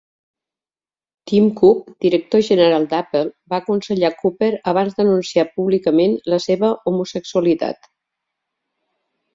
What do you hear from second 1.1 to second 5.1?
Tim Cook, director general d'Apple, va aconsellar Cooper abans